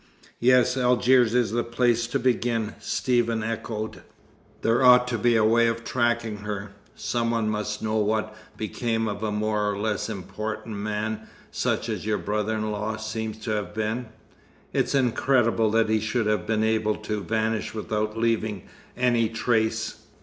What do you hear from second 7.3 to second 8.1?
must know